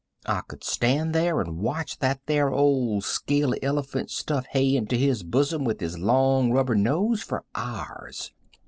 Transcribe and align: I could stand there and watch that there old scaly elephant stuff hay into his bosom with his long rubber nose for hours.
I 0.25 0.41
could 0.47 0.63
stand 0.63 1.13
there 1.13 1.41
and 1.41 1.59
watch 1.59 1.99
that 1.99 2.21
there 2.25 2.49
old 2.51 3.03
scaly 3.03 3.61
elephant 3.61 4.09
stuff 4.09 4.47
hay 4.47 4.75
into 4.75 4.95
his 4.95 5.21
bosom 5.21 5.63
with 5.63 5.79
his 5.79 5.99
long 5.99 6.51
rubber 6.51 6.73
nose 6.73 7.21
for 7.21 7.43
hours. 7.53 8.31